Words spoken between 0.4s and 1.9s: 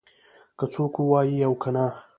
که څوک ووایي او کنه